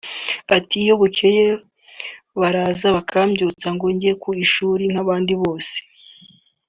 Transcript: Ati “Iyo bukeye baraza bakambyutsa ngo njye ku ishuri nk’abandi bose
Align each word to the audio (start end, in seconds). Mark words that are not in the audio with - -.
Ati 0.55 0.75
“Iyo 0.83 0.93
bukeye 1.01 1.45
baraza 2.39 2.87
bakambyutsa 2.95 3.67
ngo 3.75 3.85
njye 3.95 4.11
ku 4.21 4.29
ishuri 4.43 4.83
nk’abandi 4.91 5.33
bose 5.41 5.75